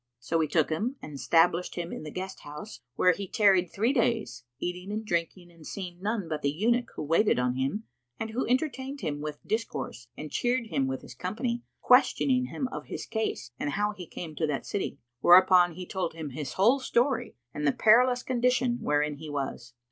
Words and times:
So 0.19 0.39
he 0.39 0.47
took 0.47 0.71
him 0.71 0.95
and 0.99 1.19
stablished 1.19 1.75
him 1.75 1.93
in 1.93 2.01
the 2.01 2.09
guest 2.09 2.39
house, 2.39 2.79
where 2.95 3.11
he 3.13 3.27
tarried 3.27 3.71
three 3.71 3.93
days, 3.93 4.45
eating 4.57 4.91
and 4.91 5.05
drinking 5.05 5.51
and 5.51 5.63
seeing 5.63 6.01
none 6.01 6.27
but 6.27 6.41
the 6.41 6.49
eunuch 6.49 6.87
who 6.95 7.03
waited 7.03 7.37
on 7.37 7.53
him 7.53 7.83
and 8.19 8.31
who 8.31 8.47
entertained 8.47 9.01
him 9.01 9.21
with 9.21 9.45
discourse 9.47 10.07
and 10.17 10.31
cheered 10.31 10.65
him 10.65 10.87
with 10.87 11.03
his 11.03 11.13
company, 11.13 11.61
questioning 11.81 12.45
him 12.45 12.67
of 12.71 12.87
his 12.87 13.05
case 13.05 13.51
and 13.59 13.73
how 13.73 13.93
he 13.93 14.07
came 14.07 14.35
to 14.37 14.47
that 14.47 14.65
city; 14.65 14.97
whereupon 15.19 15.73
he 15.73 15.85
told 15.85 16.15
him 16.15 16.31
his 16.31 16.53
whole 16.53 16.79
story, 16.79 17.35
and 17.53 17.67
the 17.67 17.71
perilous 17.71 18.23
condition 18.23 18.79
wherein 18.81 19.17
he 19.17 19.29
was. 19.29 19.75